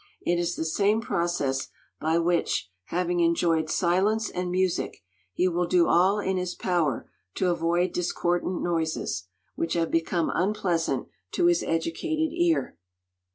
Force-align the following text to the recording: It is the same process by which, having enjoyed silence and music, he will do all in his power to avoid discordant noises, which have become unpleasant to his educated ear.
It 0.23 0.39
is 0.39 0.55
the 0.55 0.65
same 0.65 0.99
process 0.99 1.67
by 1.99 2.17
which, 2.17 2.71
having 2.85 3.19
enjoyed 3.19 3.69
silence 3.69 4.31
and 4.31 4.49
music, 4.49 5.03
he 5.31 5.47
will 5.47 5.67
do 5.67 5.87
all 5.87 6.17
in 6.17 6.37
his 6.37 6.55
power 6.55 7.07
to 7.35 7.51
avoid 7.51 7.91
discordant 7.93 8.63
noises, 8.63 9.25
which 9.53 9.73
have 9.73 9.91
become 9.91 10.31
unpleasant 10.33 11.07
to 11.33 11.45
his 11.45 11.61
educated 11.61 12.33
ear. 12.33 12.79